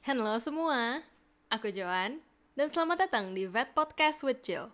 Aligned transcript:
Halo 0.00 0.40
semua, 0.40 1.04
aku 1.52 1.68
Joan, 1.68 2.24
dan 2.56 2.72
selamat 2.72 3.04
datang 3.04 3.36
di 3.36 3.44
Vet 3.44 3.76
Podcast 3.76 4.24
with 4.24 4.40
Jill. 4.40 4.72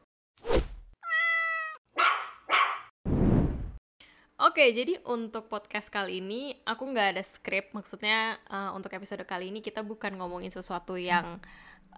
Oke, 4.38 4.70
jadi 4.70 5.02
untuk 5.02 5.50
podcast 5.50 5.90
kali 5.90 6.22
ini 6.22 6.54
aku 6.62 6.86
nggak 6.86 7.18
ada 7.18 7.24
skrip. 7.26 7.74
Maksudnya 7.74 8.38
uh, 8.46 8.70
untuk 8.78 8.94
episode 8.94 9.26
kali 9.26 9.50
ini 9.50 9.58
kita 9.66 9.82
bukan 9.82 10.14
ngomongin 10.14 10.54
sesuatu 10.54 10.94
yang 10.94 11.42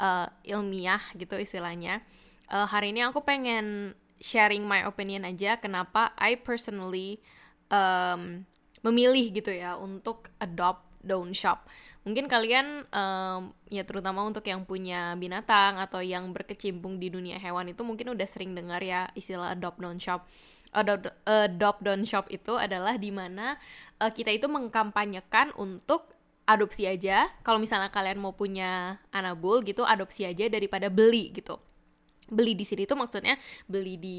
uh, 0.00 0.32
ilmiah 0.48 1.04
gitu 1.12 1.36
istilahnya. 1.36 2.00
Uh, 2.48 2.64
hari 2.64 2.96
ini 2.96 3.04
aku 3.04 3.20
pengen 3.20 3.92
sharing 4.24 4.64
my 4.64 4.88
opinion 4.88 5.28
aja 5.28 5.60
kenapa 5.60 6.16
I 6.16 6.40
personally 6.40 7.20
um, 7.68 8.48
memilih 8.80 9.36
gitu 9.36 9.52
ya 9.52 9.76
untuk 9.76 10.32
adopt 10.40 10.88
don't 11.04 11.36
shop. 11.36 11.68
Mungkin 12.06 12.30
kalian 12.30 12.86
um, 12.88 13.52
ya 13.68 13.82
terutama 13.84 14.24
untuk 14.24 14.46
yang 14.46 14.64
punya 14.64 15.12
binatang 15.18 15.76
atau 15.76 16.00
yang 16.00 16.30
berkecimpung 16.32 16.96
di 16.96 17.12
dunia 17.12 17.36
hewan 17.36 17.68
itu 17.74 17.82
mungkin 17.84 18.14
udah 18.14 18.24
sering 18.24 18.54
dengar 18.56 18.80
ya 18.80 19.10
istilah 19.12 19.52
adopt 19.52 19.82
don't 19.82 20.00
shop. 20.00 20.24
Adopt, 20.72 21.10
adopt 21.24 21.80
don't 21.84 22.04
shop 22.04 22.28
itu 22.28 22.56
adalah 22.56 22.96
di 22.96 23.12
mana 23.12 23.56
uh, 24.00 24.12
kita 24.12 24.32
itu 24.32 24.48
mengkampanyekan 24.48 25.52
untuk 25.58 26.08
adopsi 26.48 26.88
aja. 26.88 27.28
Kalau 27.44 27.60
misalnya 27.60 27.92
kalian 27.92 28.16
mau 28.20 28.32
punya 28.32 28.96
anabul 29.12 29.60
gitu, 29.64 29.84
adopsi 29.84 30.24
aja 30.24 30.48
daripada 30.48 30.88
beli 30.88 31.32
gitu. 31.36 31.60
Beli 32.28 32.56
di 32.56 32.64
sini 32.64 32.88
tuh 32.88 32.96
maksudnya 32.96 33.36
beli 33.68 34.00
di 34.00 34.18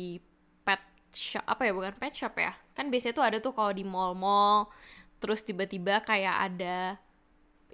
pet 0.61 0.81
shop 1.14 1.45
apa 1.45 1.66
ya 1.66 1.72
bukan 1.73 1.94
pet 1.98 2.14
shop 2.14 2.38
ya 2.38 2.53
kan 2.77 2.94
biasanya 2.94 3.14
tuh 3.17 3.25
ada 3.25 3.38
tuh 3.41 3.53
kalau 3.53 3.73
di 3.73 3.81
mall-mall 3.81 4.70
terus 5.20 5.41
tiba-tiba 5.41 6.02
kayak 6.05 6.36
ada 6.53 7.02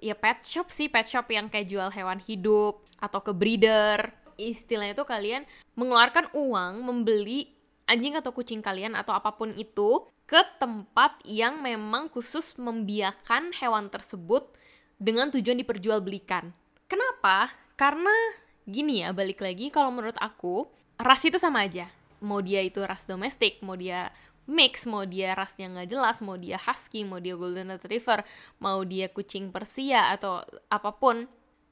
ya 0.00 0.14
pet 0.16 0.44
shop 0.44 0.68
sih 0.68 0.88
pet 0.92 1.08
shop 1.08 1.28
yang 1.32 1.48
kayak 1.48 1.68
jual 1.68 1.88
hewan 1.92 2.20
hidup 2.20 2.84
atau 3.00 3.20
ke 3.20 3.32
breeder 3.32 4.12
istilahnya 4.36 4.92
tuh 4.96 5.08
kalian 5.08 5.48
mengeluarkan 5.76 6.28
uang 6.36 6.84
membeli 6.84 7.56
anjing 7.88 8.18
atau 8.18 8.34
kucing 8.34 8.60
kalian 8.60 8.92
atau 8.92 9.16
apa 9.16 9.32
pun 9.32 9.54
itu 9.56 10.04
ke 10.26 10.42
tempat 10.58 11.22
yang 11.22 11.62
memang 11.62 12.10
khusus 12.10 12.58
membiarkan 12.58 13.54
hewan 13.56 13.86
tersebut 13.86 14.50
dengan 14.98 15.30
tujuan 15.30 15.54
diperjualbelikan. 15.62 16.50
Kenapa? 16.90 17.54
Karena 17.78 18.12
gini 18.66 19.06
ya, 19.06 19.14
balik 19.14 19.38
lagi 19.38 19.70
kalau 19.70 19.94
menurut 19.94 20.18
aku, 20.18 20.66
ras 20.98 21.22
itu 21.22 21.38
sama 21.38 21.62
aja. 21.62 21.86
Mau 22.18 22.42
dia 22.42 22.58
itu 22.64 22.82
ras 22.82 23.06
domestik, 23.06 23.62
mau 23.62 23.78
dia 23.78 24.10
mix. 24.46 24.86
Mau 24.86 25.04
dia 25.04 25.34
rasnya 25.34 25.68
nggak 25.70 25.88
jelas 25.90 26.22
mau 26.22 26.38
dia 26.38 26.56
husky 26.56 27.02
mau 27.02 27.18
dia 27.20 27.34
golden 27.34 27.74
retriever 27.74 28.22
mau 28.62 28.80
dia 28.86 29.10
kucing 29.10 29.50
persia 29.50 30.14
atau 30.14 30.40
apa 30.70 30.90
pun 30.96 31.26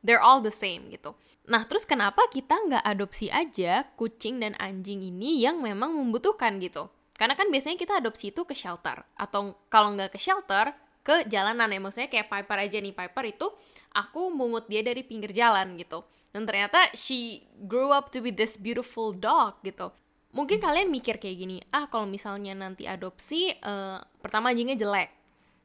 they're 0.05 0.21
all 0.21 0.43
the 0.43 0.53
same 0.53 0.91
gitu. 0.93 1.17
Nah 1.49 1.65
terus 1.65 1.89
kenapa 1.89 2.27
kita 2.29 2.55
nggak 2.55 2.85
adopsi 2.85 3.33
aja 3.33 3.89
kucing 3.97 4.43
dan 4.43 4.53
anjing 4.61 5.01
ini 5.01 5.41
yang 5.41 5.63
memang 5.63 5.95
membutuhkan 5.95 6.61
gitu? 6.61 6.91
Karena 7.15 7.39
kan 7.39 7.49
biasanya 7.49 7.79
kita 7.79 8.03
adopsi 8.03 8.35
itu 8.35 8.43
ke 8.43 8.53
shelter 8.53 9.01
atau 9.15 9.55
kalau 9.71 9.95
nggak 9.95 10.13
ke 10.15 10.21
shelter 10.21 10.75
ke 11.07 11.25
jalanan 11.31 11.71
ya. 11.71 11.79
Maksudnya 11.79 12.11
kayak 12.11 12.27
Piper 12.27 12.59
aja 12.59 12.79
nih. 12.83 12.95
Piper 12.97 13.25
itu 13.29 13.47
aku 13.95 14.35
mungut 14.35 14.67
dia 14.67 14.83
dari 14.83 15.07
pinggir 15.07 15.31
jalan 15.31 15.79
gitu. 15.79 16.03
Dan 16.35 16.51
ternyata 16.51 16.91
she 16.99 17.47
grew 17.71 17.95
up 17.95 18.11
to 18.11 18.19
be 18.19 18.35
this 18.35 18.59
beautiful 18.59 19.15
dog 19.15 19.63
gitu 19.63 19.95
mungkin 20.35 20.59
kalian 20.59 20.91
mikir 20.91 21.23
kayak 21.23 21.37
gini 21.39 21.57
ah 21.71 21.87
kalau 21.87 22.05
misalnya 22.05 22.53
nanti 22.53 22.85
adopsi 22.85 23.55
uh, 23.63 24.03
pertama 24.21 24.51
anjingnya 24.51 24.77
jelek. 24.77 25.11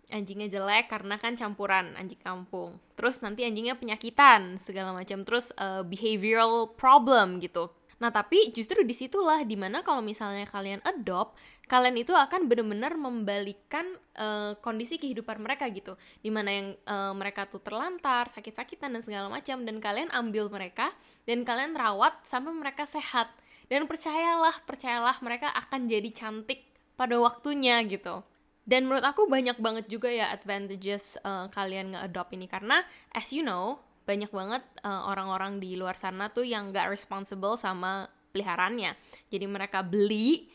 Anjingnya 0.09 0.49
jelek 0.49 0.89
karena 0.89 1.21
kan 1.21 1.37
campuran 1.37 1.93
anjing 1.93 2.17
kampung. 2.17 2.81
Terus 2.97 3.21
nanti 3.21 3.45
anjingnya 3.45 3.77
penyakitan 3.77 4.57
segala 4.57 4.89
macam. 4.89 5.21
Terus 5.21 5.53
uh, 5.53 5.85
behavioral 5.85 6.73
problem 6.73 7.37
gitu. 7.37 7.69
Nah 8.01 8.09
tapi 8.09 8.49
justru 8.49 8.81
di 8.81 8.95
situlah 8.95 9.45
di 9.45 9.53
mana 9.53 9.85
kalau 9.85 10.01
misalnya 10.01 10.49
kalian 10.49 10.81
adopt 10.81 11.37
kalian 11.69 12.01
itu 12.01 12.15
akan 12.17 12.49
benar-benar 12.49 12.97
membalikan 12.97 13.85
uh, 14.17 14.57
kondisi 14.65 14.97
kehidupan 14.97 15.45
mereka 15.45 15.69
gitu. 15.69 15.93
Di 16.25 16.33
mana 16.33 16.49
yang 16.49 16.67
uh, 16.89 17.13
mereka 17.13 17.45
tuh 17.45 17.61
terlantar 17.61 18.33
sakit-sakitan 18.33 18.89
dan 18.89 19.05
segala 19.05 19.29
macam. 19.29 19.61
Dan 19.61 19.77
kalian 19.77 20.09
ambil 20.09 20.49
mereka 20.49 20.89
dan 21.29 21.45
kalian 21.45 21.77
rawat 21.77 22.17
sampai 22.25 22.53
mereka 22.57 22.89
sehat 22.89 23.29
dan 23.69 23.85
percayalah, 23.85 24.65
percayalah 24.65 25.15
mereka 25.21 25.53
akan 25.53 25.85
jadi 25.85 26.09
cantik 26.09 26.65
pada 26.97 27.15
waktunya 27.21 27.79
gitu. 27.85 28.25
Dan 28.65 28.85
menurut 28.85 29.05
aku 29.05 29.25
banyak 29.25 29.57
banget 29.57 29.85
juga 29.89 30.09
ya 30.13 30.29
advantages 30.29 31.17
uh, 31.25 31.49
kalian 31.49 31.93
nge-adopt 31.95 32.33
ini 32.37 32.45
karena 32.45 32.85
as 33.13 33.33
you 33.33 33.41
know, 33.41 33.81
banyak 34.05 34.29
banget 34.29 34.65
uh, 34.81 35.09
orang-orang 35.09 35.61
di 35.61 35.77
luar 35.77 35.97
sana 35.97 36.29
tuh 36.33 36.45
yang 36.45 36.73
gak 36.73 36.89
responsible 36.89 37.57
sama 37.57 38.09
peliharaannya. 38.33 38.93
Jadi 39.29 39.45
mereka 39.49 39.81
beli 39.81 40.49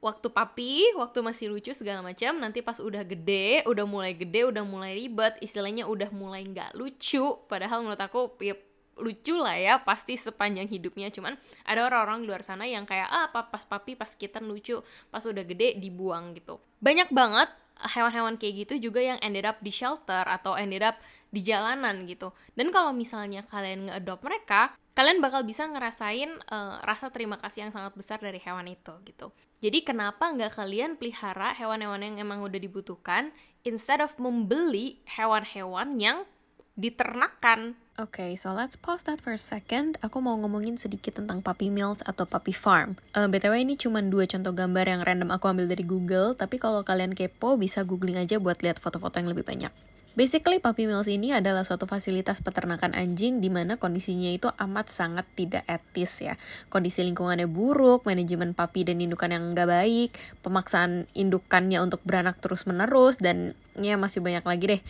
waktu 0.00 0.28
papi, 0.28 0.96
waktu 0.96 1.18
masih 1.24 1.52
lucu 1.52 1.72
segala 1.72 2.04
macam, 2.04 2.36
nanti 2.36 2.60
pas 2.60 2.76
udah 2.80 3.04
gede, 3.04 3.64
udah 3.64 3.84
mulai 3.88 4.12
gede, 4.12 4.48
udah 4.48 4.64
mulai 4.64 4.92
ribet, 4.96 5.40
istilahnya 5.40 5.88
udah 5.88 6.12
mulai 6.12 6.44
nggak 6.44 6.76
lucu. 6.76 7.42
Padahal 7.48 7.84
menurut 7.84 8.00
aku 8.00 8.32
ya 8.44 8.56
lucu 8.96 9.36
lah 9.36 9.56
ya 9.56 9.74
pasti 9.84 10.16
sepanjang 10.16 10.68
hidupnya. 10.68 11.12
Cuman 11.12 11.36
ada 11.68 11.86
orang-orang 11.86 12.24
di 12.24 12.26
luar 12.32 12.42
sana 12.42 12.64
yang 12.64 12.88
kayak 12.88 13.08
ah 13.08 13.28
pas 13.30 13.64
papi 13.64 13.94
pas 13.94 14.08
kita 14.08 14.40
lucu 14.40 14.80
pas 15.12 15.22
udah 15.22 15.44
gede 15.44 15.76
dibuang 15.78 16.36
gitu. 16.36 16.60
Banyak 16.80 17.12
banget 17.12 17.48
hewan-hewan 17.76 18.40
kayak 18.40 18.66
gitu 18.66 18.88
juga 18.88 19.04
yang 19.04 19.20
ended 19.20 19.44
up 19.44 19.60
di 19.60 19.68
shelter 19.68 20.24
atau 20.24 20.56
ended 20.56 20.80
up 20.80 20.96
di 21.28 21.44
jalanan 21.44 22.08
gitu. 22.08 22.32
Dan 22.56 22.72
kalau 22.72 22.96
misalnya 22.96 23.44
kalian 23.44 23.92
nge-adopt 23.92 24.24
mereka 24.24 24.72
kalian 24.96 25.20
bakal 25.20 25.44
bisa 25.44 25.68
ngerasain 25.68 26.32
uh, 26.48 26.80
rasa 26.80 27.12
terima 27.12 27.36
kasih 27.36 27.68
yang 27.68 27.72
sangat 27.76 27.92
besar 27.92 28.16
dari 28.16 28.40
hewan 28.40 28.64
itu 28.72 28.96
gitu. 29.04 29.28
Jadi 29.60 29.84
kenapa 29.84 30.32
nggak 30.32 30.56
kalian 30.56 30.96
pelihara 30.96 31.52
hewan-hewan 31.52 32.00
yang 32.00 32.16
emang 32.16 32.40
udah 32.40 32.56
dibutuhkan 32.56 33.28
instead 33.68 34.00
of 34.00 34.16
membeli 34.16 35.04
hewan-hewan 35.04 36.00
yang 36.00 36.24
diternakan 36.80 37.76
okay, 37.98 38.36
so 38.36 38.52
let's 38.52 38.76
pause 38.76 39.04
that 39.08 39.20
for 39.20 39.32
a 39.32 39.40
second. 39.40 39.96
Aku 40.04 40.20
mau 40.20 40.36
ngomongin 40.36 40.76
sedikit 40.76 41.16
tentang 41.16 41.40
puppy 41.40 41.72
mills 41.72 42.04
atau 42.04 42.28
puppy 42.28 42.52
farm. 42.52 43.00
Uh, 43.16 43.24
eh, 43.24 43.28
BTW 43.28 43.64
ini 43.64 43.74
cuma 43.80 44.04
dua 44.04 44.28
contoh 44.28 44.52
gambar 44.52 44.84
yang 44.84 45.00
random 45.04 45.32
aku 45.32 45.48
ambil 45.48 45.66
dari 45.68 45.84
Google, 45.84 46.36
tapi 46.36 46.60
kalau 46.60 46.84
kalian 46.84 47.16
kepo 47.16 47.56
bisa 47.56 47.82
googling 47.82 48.20
aja 48.20 48.36
buat 48.36 48.60
lihat 48.60 48.78
foto-foto 48.78 49.16
yang 49.20 49.32
lebih 49.32 49.44
banyak. 49.44 49.72
Basically, 50.16 50.56
puppy 50.64 50.88
mills 50.88 51.12
ini 51.12 51.36
adalah 51.36 51.60
suatu 51.60 51.84
fasilitas 51.84 52.40
peternakan 52.40 52.96
anjing 52.96 53.44
di 53.44 53.52
mana 53.52 53.76
kondisinya 53.76 54.32
itu 54.32 54.48
amat 54.48 54.88
sangat 54.88 55.28
tidak 55.36 55.60
etis 55.68 56.24
ya. 56.24 56.40
Kondisi 56.72 57.04
lingkungannya 57.04 57.44
buruk, 57.44 58.08
manajemen 58.08 58.56
puppy 58.56 58.88
dan 58.88 58.96
indukan 59.04 59.36
yang 59.36 59.52
nggak 59.52 59.68
baik, 59.68 60.16
pemaksaan 60.40 61.04
indukannya 61.12 61.84
untuk 61.84 62.00
beranak 62.00 62.40
terus-menerus, 62.40 63.20
dan 63.20 63.52
ya 63.76 64.00
masih 64.00 64.24
banyak 64.24 64.40
lagi 64.40 64.64
deh 64.64 64.82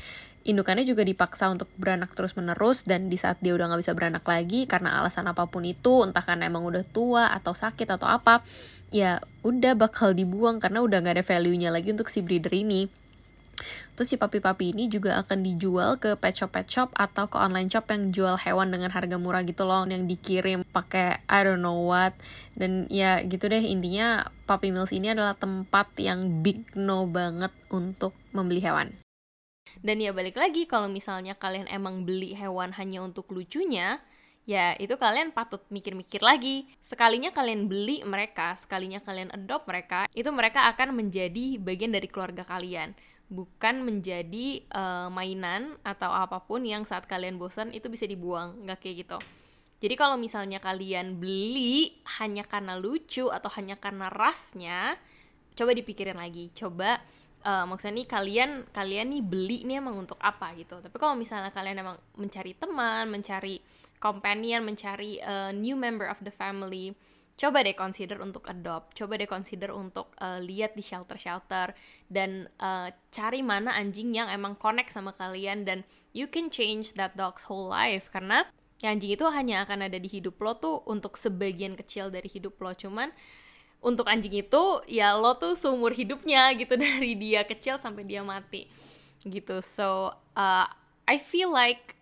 indukannya 0.47 0.87
juga 0.87 1.03
dipaksa 1.03 1.51
untuk 1.51 1.67
beranak 1.75 2.15
terus 2.15 2.39
menerus 2.39 2.87
dan 2.87 3.11
di 3.11 3.19
saat 3.19 3.43
dia 3.43 3.53
udah 3.53 3.67
nggak 3.67 3.83
bisa 3.83 3.93
beranak 3.99 4.25
lagi 4.25 4.71
karena 4.71 5.03
alasan 5.03 5.27
apa 5.27 5.51
pun 5.51 5.67
itu 5.67 6.07
entah 6.07 6.23
karena 6.23 6.47
emang 6.47 6.63
udah 6.63 6.87
tua 6.87 7.35
atau 7.35 7.53
sakit 7.53 7.99
atau 7.99 8.07
apa 8.07 8.47
ya 8.95 9.19
udah 9.43 9.75
bakal 9.75 10.15
dibuang 10.15 10.63
karena 10.63 10.81
udah 10.81 11.03
nggak 11.03 11.21
ada 11.21 11.27
value-nya 11.27 11.75
lagi 11.75 11.91
untuk 11.91 12.07
si 12.07 12.23
breeder 12.23 12.55
ini 12.55 12.87
Terus 13.97 14.13
si 14.13 14.17
papi-papi 14.21 14.77
ini 14.77 14.93
juga 14.93 15.17
akan 15.25 15.41
dijual 15.41 15.97
ke 15.97 16.21
pet 16.21 16.37
shop 16.37 16.53
pet 16.53 16.69
shop 16.69 16.93
atau 16.93 17.33
ke 17.33 17.41
online 17.41 17.73
shop 17.73 17.89
yang 17.89 18.13
jual 18.13 18.37
hewan 18.37 18.69
dengan 18.69 18.93
harga 18.93 19.17
murah 19.17 19.41
gitu 19.49 19.65
loh 19.65 19.89
yang 19.89 20.05
dikirim 20.05 20.69
pakai 20.69 21.25
I 21.25 21.41
don't 21.41 21.65
know 21.65 21.89
what 21.89 22.13
dan 22.53 22.85
ya 22.93 23.25
gitu 23.25 23.49
deh 23.49 23.65
intinya 23.65 24.29
Puppy 24.45 24.69
Mills 24.69 24.93
ini 24.93 25.17
adalah 25.17 25.33
tempat 25.33 25.89
yang 25.97 26.45
big 26.45 26.69
no 26.77 27.09
banget 27.09 27.51
untuk 27.73 28.13
membeli 28.37 28.61
hewan. 28.61 29.06
Dan 29.83 30.01
ya 30.01 30.11
balik 30.15 30.39
lagi 30.39 30.65
kalau 30.65 30.89
misalnya 30.89 31.37
kalian 31.37 31.69
emang 31.69 32.07
beli 32.07 32.33
hewan 32.33 32.73
hanya 32.75 33.05
untuk 33.05 33.29
lucunya, 33.31 34.01
ya 34.47 34.73
itu 34.79 34.95
kalian 34.97 35.35
patut 35.35 35.61
mikir-mikir 35.69 36.23
lagi. 36.23 36.71
Sekalinya 36.81 37.35
kalian 37.35 37.67
beli 37.67 38.01
mereka, 38.07 38.55
sekalinya 38.55 39.03
kalian 39.03 39.35
adopt 39.35 39.67
mereka, 39.69 40.07
itu 40.15 40.31
mereka 40.31 40.71
akan 40.73 40.97
menjadi 40.97 41.61
bagian 41.61 41.93
dari 41.93 42.09
keluarga 42.09 42.47
kalian. 42.47 42.95
Bukan 43.27 43.83
menjadi 43.83 44.63
uh, 44.71 45.11
mainan 45.11 45.75
atau 45.83 46.15
apa 46.15 46.47
pun 46.47 46.63
yang 46.63 46.87
saat 46.87 47.11
kalian 47.11 47.37
bosan 47.43 47.75
itu 47.75 47.91
bisa 47.91 48.07
dibuang, 48.07 48.63
nggak 48.63 48.79
kayak 48.79 48.97
gitu. 49.03 49.19
Jadi 49.77 49.95
kalau 49.99 50.17
misalnya 50.17 50.57
kalian 50.57 51.21
beli 51.21 52.01
hanya 52.17 52.49
karena 52.49 52.81
lucu 52.81 53.29
atau 53.29 53.53
hanya 53.61 53.77
karena 53.77 54.09
rasnya, 54.09 54.97
coba 55.53 55.77
dipikirin 55.77 56.17
lagi. 56.17 56.49
Coba 56.57 57.03
uh, 57.47 57.65
maksudnya 57.71 58.03
nih 58.03 58.09
kalian 58.11 58.51
kalian 58.75 59.07
nih 59.15 59.23
beli 59.23 59.59
nih 59.63 59.79
emang 59.79 60.03
untuk 60.03 60.19
apa 60.19 60.51
gitu. 60.59 60.83
Tapi 60.83 60.97
kalau 60.99 61.15
misalnya 61.15 61.55
kalian 61.55 61.79
emang 61.79 61.97
mencari 62.19 62.59
teman 62.59 63.07
mencari 63.07 63.63
companion 64.03 64.67
mencari 64.67 65.23
uh, 65.23 65.55
new 65.55 65.79
member 65.79 66.11
of 66.11 66.19
the 66.27 66.35
family 66.35 66.93
coba 67.37 67.61
deh 67.61 67.77
consider 67.77 68.17
untuk 68.25 68.49
adopt, 68.49 68.97
coba 68.97 69.21
deh 69.21 69.29
consider 69.29 69.69
untuk 69.69 70.09
uh, 70.25 70.41
lihat 70.41 70.73
di 70.73 70.81
shelter-shelter 70.81 71.77
dan 72.09 72.49
uh, 72.65 72.89
cari 73.13 73.45
mana 73.45 73.77
anjing 73.77 74.17
yang 74.17 74.33
emang 74.33 74.57
connect 74.57 74.89
sama 74.89 75.13
kalian 75.13 75.69
dan 75.69 75.85
you 76.17 76.25
can 76.25 76.49
change 76.49 76.97
that 76.97 77.13
dog's 77.13 77.45
whole 77.45 77.69
life. 77.69 78.09
Karena 78.09 78.49
ya 78.81 78.89
anjing 78.89 79.13
itu 79.13 79.25
hanya 79.29 79.69
akan 79.69 79.85
ada 79.85 80.01
di 80.01 80.09
hidup 80.09 80.41
lo 80.41 80.57
tuh 80.57 80.81
untuk 80.89 81.21
sebagian 81.21 81.77
kecil 81.77 82.09
dari 82.09 82.27
hidup 82.27 82.57
lo. 82.57 82.73
Cuman 82.73 83.13
untuk 83.87 84.11
anjing 84.11 84.43
itu 84.43 84.65
ya 84.91 85.15
lo 85.15 85.39
tuh 85.39 85.55
seumur 85.55 85.95
hidupnya 85.95 86.51
gitu 86.59 86.75
dari 86.85 87.15
dia 87.15 87.47
kecil 87.47 87.79
sampai 87.79 88.03
dia 88.03 88.27
mati 88.27 88.67
gitu 89.23 89.63
so 89.63 90.11
uh, 90.35 90.67
I 91.07 91.17
feel 91.23 91.55
like 91.55 91.95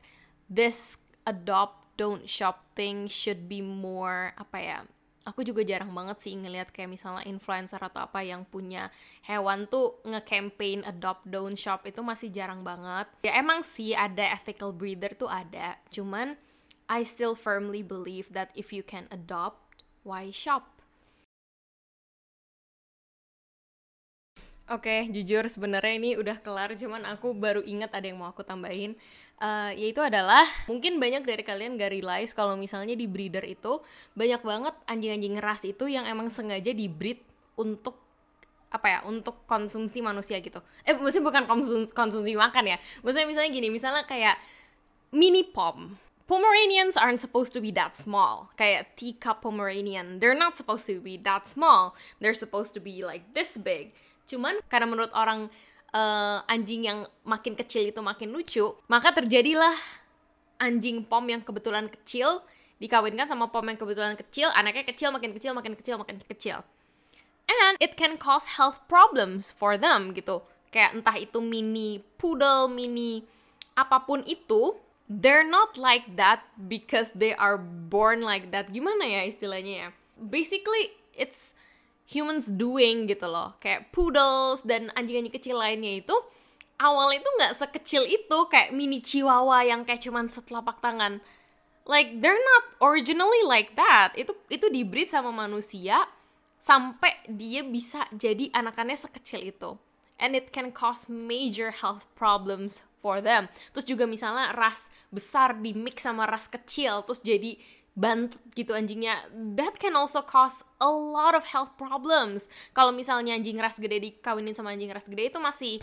this 0.48 1.04
adopt 1.28 1.84
don't 2.00 2.24
shop 2.24 2.64
thing 2.72 3.04
should 3.04 3.44
be 3.52 3.60
more 3.60 4.32
apa 4.40 4.58
ya 4.58 4.78
aku 5.24 5.40
juga 5.40 5.64
jarang 5.64 5.90
banget 5.92 6.20
sih 6.20 6.36
ngelihat 6.36 6.70
kayak 6.70 6.92
misalnya 6.92 7.24
influencer 7.24 7.80
atau 7.80 8.04
apa 8.04 8.20
yang 8.20 8.44
punya 8.44 8.92
hewan 9.24 9.64
tuh 9.66 9.98
nge-campaign 10.04 10.84
adopt 10.84 11.24
don't 11.24 11.56
shop 11.56 11.88
itu 11.88 12.04
masih 12.04 12.28
jarang 12.28 12.60
banget. 12.60 13.08
Ya 13.24 13.40
emang 13.40 13.64
sih 13.64 13.96
ada 13.96 14.20
ethical 14.36 14.76
breeder 14.76 15.16
tuh 15.16 15.32
ada, 15.32 15.80
cuman 15.88 16.36
I 16.84 17.08
still 17.08 17.32
firmly 17.32 17.80
believe 17.80 18.36
that 18.36 18.52
if 18.52 18.68
you 18.68 18.84
can 18.84 19.08
adopt, 19.08 19.64
why 20.04 20.28
shop? 20.28 20.73
Oke, 24.64 24.88
okay, 24.88 25.00
jujur 25.12 25.44
sebenarnya 25.44 26.00
ini 26.00 26.10
udah 26.16 26.40
kelar, 26.40 26.72
cuman 26.72 27.04
aku 27.04 27.36
baru 27.36 27.60
ingat 27.60 27.92
ada 27.92 28.08
yang 28.08 28.16
mau 28.16 28.32
aku 28.32 28.40
tambahin. 28.40 28.96
Uh, 29.36 29.76
yaitu 29.76 30.00
adalah 30.00 30.40
mungkin 30.64 30.96
banyak 30.96 31.20
dari 31.26 31.44
kalian 31.44 31.76
gak 31.76 31.92
realize 31.92 32.32
kalau 32.32 32.56
misalnya 32.56 32.96
di 32.96 33.04
breeder 33.04 33.44
itu 33.44 33.82
banyak 34.16 34.40
banget 34.40 34.72
anjing-anjing 34.88 35.36
ras 35.42 35.68
itu 35.68 35.84
yang 35.90 36.08
emang 36.08 36.32
sengaja 36.32 36.72
di 36.72 36.86
breed 36.88 37.20
untuk 37.60 37.98
apa 38.72 38.86
ya 38.88 38.98
untuk 39.04 39.44
konsumsi 39.44 40.00
manusia 40.00 40.40
gitu. 40.40 40.64
Eh 40.88 40.96
maksudnya 40.96 41.28
bukan 41.28 41.44
konsumsi, 41.44 41.92
konsumsi 41.92 42.32
makan 42.32 42.72
ya. 42.72 42.76
Maksudnya 43.04 43.28
misalnya 43.28 43.50
gini, 43.52 43.68
misalnya 43.68 44.08
kayak 44.08 44.40
mini 45.12 45.44
pom. 45.44 46.00
Pomeranians 46.24 46.96
aren't 46.96 47.20
supposed 47.20 47.52
to 47.52 47.60
be 47.60 47.68
that 47.68 47.92
small. 48.00 48.48
Kayak 48.56 48.96
teacup 48.96 49.44
Pomeranian, 49.44 50.24
they're 50.24 50.32
not 50.32 50.56
supposed 50.56 50.88
to 50.88 50.96
be 51.04 51.20
that 51.20 51.44
small. 51.44 51.92
They're 52.16 52.32
supposed 52.32 52.72
to 52.74 52.80
be 52.80 53.04
like 53.04 53.36
this 53.36 53.60
big 53.60 53.92
Cuman 54.24 54.58
karena 54.68 54.86
menurut 54.88 55.12
orang 55.12 55.46
uh, 55.94 56.40
anjing 56.50 56.88
yang 56.88 57.06
makin 57.22 57.54
kecil 57.54 57.88
itu 57.88 58.00
makin 58.00 58.34
lucu, 58.34 58.74
maka 58.90 59.14
terjadilah 59.14 59.74
anjing 60.58 61.04
pom 61.06 61.24
yang 61.28 61.42
kebetulan 61.44 61.86
kecil 61.92 62.42
dikawinkan 62.82 63.30
sama 63.30 63.48
pom 63.48 63.64
yang 63.64 63.78
kebetulan 63.78 64.18
kecil, 64.18 64.50
anaknya 64.52 64.84
kecil 64.84 65.14
makin 65.14 65.32
kecil 65.32 65.52
makin 65.54 65.74
kecil 65.78 65.96
makin 65.96 66.16
kecil. 66.18 66.58
And 67.44 67.76
it 67.78 68.00
can 68.00 68.16
cause 68.16 68.56
health 68.56 68.80
problems 68.88 69.52
for 69.52 69.76
them 69.76 70.16
gitu. 70.16 70.42
Kayak 70.72 70.96
entah 70.96 71.16
itu 71.20 71.38
mini 71.44 72.02
poodle, 72.16 72.72
mini 72.72 73.28
apa 73.76 74.02
pun 74.02 74.24
itu, 74.24 74.80
they're 75.06 75.46
not 75.46 75.76
like 75.76 76.16
that 76.16 76.42
because 76.56 77.12
they 77.12 77.36
are 77.36 77.60
born 77.60 78.24
like 78.24 78.50
that. 78.50 78.72
Gimana 78.72 79.04
ya 79.04 79.22
istilahnya 79.28 79.74
ya? 79.76 79.88
Basically, 80.16 80.96
it's 81.12 81.52
humans 82.08 82.52
doing 82.52 83.08
gitu 83.08 83.26
loh. 83.28 83.56
Kayak 83.60 83.90
poodles 83.90 84.64
dan 84.64 84.92
anjing-anjing 84.92 85.32
kecil 85.32 85.56
lainnya 85.56 86.04
itu 86.04 86.16
awal 86.80 87.14
itu 87.14 87.26
nggak 87.40 87.54
sekecil 87.54 88.04
itu 88.04 88.38
kayak 88.50 88.74
mini 88.74 88.98
chihuahua 88.98 89.64
yang 89.64 89.86
kayak 89.86 90.02
cuman 90.04 90.28
setelapak 90.28 90.82
tangan. 90.82 91.22
Like 91.84 92.20
they're 92.24 92.40
not 92.40 92.64
originally 92.80 93.44
like 93.44 93.76
that. 93.76 94.16
Itu 94.16 94.36
itu 94.48 94.68
dibreed 94.72 95.12
sama 95.12 95.32
manusia 95.32 96.08
sampai 96.56 97.12
dia 97.28 97.60
bisa 97.60 98.08
jadi 98.12 98.48
anakannya 98.56 98.96
sekecil 98.96 99.44
itu. 99.44 99.76
And 100.16 100.32
it 100.32 100.54
can 100.54 100.70
cause 100.70 101.10
major 101.10 101.74
health 101.74 102.08
problems 102.16 102.86
for 103.04 103.20
them. 103.20 103.52
Terus 103.76 103.84
juga 103.84 104.08
misalnya 104.08 104.56
ras 104.56 104.88
besar 105.12 105.60
di 105.60 105.76
mix 105.76 106.08
sama 106.08 106.24
ras 106.24 106.48
kecil 106.48 107.04
terus 107.04 107.20
jadi 107.20 107.60
bantet 107.94 108.42
gitu 108.58 108.74
anjingnya. 108.74 109.30
That 109.32 109.78
can 109.78 109.94
also 109.94 110.22
cause 110.22 110.66
a 110.82 110.90
lot 110.90 111.38
of 111.38 111.46
health 111.46 111.78
problems. 111.78 112.50
Kalau 112.74 112.90
misalnya 112.90 113.38
anjing 113.38 113.58
ras 113.62 113.78
gede 113.78 114.02
dikawinin 114.02 114.54
sama 114.54 114.74
anjing 114.74 114.90
ras 114.90 115.06
gede 115.06 115.30
itu 115.30 115.38
masih 115.38 115.78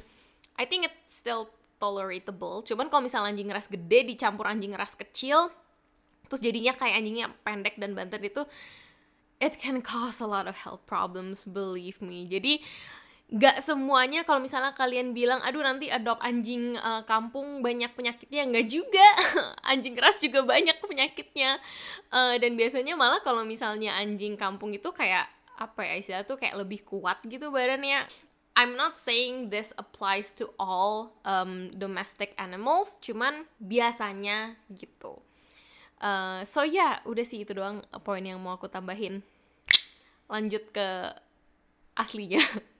I 0.59 0.67
think 0.67 0.91
it's 0.91 1.15
still 1.15 1.47
tolerable. 1.79 2.61
Cuman 2.67 2.91
kalau 2.91 3.07
misalnya 3.07 3.31
anjing 3.31 3.49
ras 3.49 3.71
gede 3.71 4.05
dicampur 4.05 4.45
anjing 4.45 4.75
ras 4.75 4.93
kecil 4.93 5.49
terus 6.31 6.39
jadinya 6.39 6.71
kayak 6.71 6.95
anjingnya 6.95 7.27
pendek 7.43 7.75
dan 7.75 7.91
bantet 7.91 8.23
itu 8.23 8.47
it 9.43 9.59
can 9.59 9.83
cause 9.83 10.23
a 10.23 10.27
lot 10.29 10.47
of 10.47 10.63
health 10.63 10.83
problems 10.87 11.43
believe 11.43 11.99
me. 11.99 12.23
Jadi 12.23 12.63
gak 13.31 13.63
semuanya 13.63 14.27
kalau 14.27 14.43
misalnya 14.43 14.75
kalian 14.75 15.15
bilang 15.15 15.39
aduh 15.47 15.63
nanti 15.63 15.87
adopt 15.87 16.19
anjing 16.19 16.75
uh, 16.75 17.07
kampung 17.07 17.63
banyak 17.63 17.87
penyakitnya 17.95 18.43
nggak 18.51 18.67
juga. 18.67 19.07
Anjing 19.71 19.95
keras 19.95 20.19
juga 20.19 20.43
banyak 20.43 20.75
penyakitnya. 20.83 21.55
Uh, 22.11 22.35
dan 22.35 22.59
biasanya 22.59 22.99
malah 22.99 23.23
kalau 23.23 23.47
misalnya 23.47 23.95
anjing 23.95 24.35
kampung 24.35 24.75
itu 24.75 24.91
kayak 24.91 25.31
apa 25.55 25.79
ya 25.87 25.95
istilah 25.95 26.23
tuh 26.27 26.35
kayak 26.35 26.59
lebih 26.59 26.83
kuat 26.83 27.23
gitu 27.23 27.55
badannya. 27.55 28.03
I'm 28.51 28.75
not 28.75 28.99
saying 28.99 29.47
this 29.47 29.71
applies 29.79 30.35
to 30.35 30.51
all 30.59 31.15
um, 31.23 31.71
domestic 31.71 32.35
animals 32.35 32.99
cuman 32.99 33.47
biasanya 33.63 34.59
gitu. 34.75 35.23
Uh, 36.03 36.43
so 36.43 36.67
ya 36.67 36.99
yeah, 36.99 37.07
udah 37.07 37.23
sih 37.23 37.47
itu 37.47 37.55
doang 37.55 37.79
poin 38.03 38.19
yang 38.19 38.43
mau 38.43 38.59
aku 38.59 38.67
tambahin. 38.67 39.23
Lanjut 40.27 40.67
ke 40.75 41.15
aslinya 41.95 42.43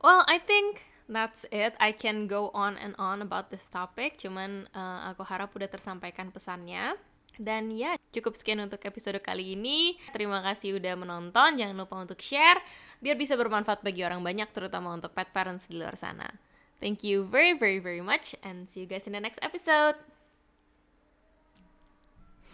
Well, 0.00 0.24
I 0.30 0.40
think 0.40 0.86
that's 1.10 1.44
it. 1.52 1.76
I 1.76 1.92
can 1.92 2.30
go 2.30 2.54
on 2.56 2.80
and 2.80 2.96
on 2.96 3.20
about 3.20 3.52
this 3.52 3.68
topic. 3.68 4.16
Cuman 4.16 4.70
uh, 4.72 5.12
aku 5.12 5.26
harap 5.26 5.52
udah 5.52 5.68
tersampaikan 5.68 6.32
pesannya. 6.32 6.96
Dan 7.40 7.72
ya, 7.72 7.96
cukup 8.12 8.36
sekian 8.36 8.60
untuk 8.60 8.84
episode 8.84 9.16
kali 9.24 9.56
ini. 9.56 9.96
Terima 10.12 10.44
kasih 10.44 10.76
udah 10.76 10.94
menonton. 11.00 11.56
Jangan 11.56 11.76
lupa 11.76 11.96
untuk 11.96 12.20
share 12.20 12.60
biar 13.00 13.16
bisa 13.16 13.34
bermanfaat 13.40 13.80
bagi 13.80 14.04
orang 14.04 14.20
banyak, 14.20 14.52
terutama 14.52 14.92
untuk 14.92 15.16
pet 15.16 15.32
parents 15.32 15.64
di 15.66 15.80
luar 15.80 15.96
sana. 15.96 16.28
Thank 16.76 17.06
you 17.06 17.24
very, 17.24 17.56
very, 17.56 17.80
very 17.80 18.04
much, 18.04 18.36
and 18.44 18.68
see 18.68 18.84
you 18.84 18.88
guys 18.90 19.08
in 19.08 19.16
the 19.16 19.22
next 19.22 19.40
episode. 19.40 19.96